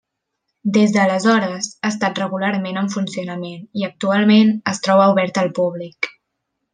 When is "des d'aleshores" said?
0.77-1.67